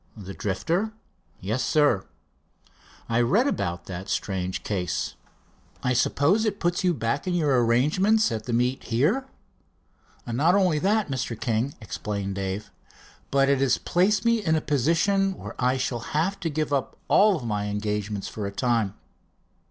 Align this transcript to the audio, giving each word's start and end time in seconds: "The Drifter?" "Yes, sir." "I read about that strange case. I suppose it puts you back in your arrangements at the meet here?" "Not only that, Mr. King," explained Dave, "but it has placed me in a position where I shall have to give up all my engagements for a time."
"The 0.17 0.33
Drifter?" 0.33 0.93
"Yes, 1.41 1.63
sir." 1.63 2.07
"I 3.07 3.21
read 3.21 3.45
about 3.45 3.85
that 3.85 4.09
strange 4.09 4.63
case. 4.63 5.13
I 5.83 5.93
suppose 5.93 6.43
it 6.43 6.59
puts 6.59 6.83
you 6.83 6.91
back 6.95 7.27
in 7.27 7.35
your 7.35 7.63
arrangements 7.63 8.31
at 8.31 8.45
the 8.45 8.51
meet 8.51 8.85
here?" 8.85 9.27
"Not 10.25 10.55
only 10.55 10.79
that, 10.79 11.09
Mr. 11.09 11.39
King," 11.39 11.75
explained 11.79 12.33
Dave, 12.33 12.71
"but 13.29 13.47
it 13.47 13.59
has 13.61 13.77
placed 13.77 14.25
me 14.25 14.43
in 14.43 14.55
a 14.55 14.59
position 14.59 15.37
where 15.37 15.53
I 15.59 15.77
shall 15.77 15.99
have 16.17 16.39
to 16.39 16.49
give 16.49 16.73
up 16.73 16.97
all 17.07 17.39
my 17.41 17.67
engagements 17.67 18.27
for 18.27 18.47
a 18.47 18.51
time." 18.51 18.95